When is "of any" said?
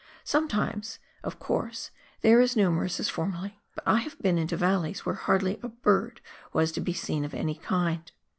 7.23-7.53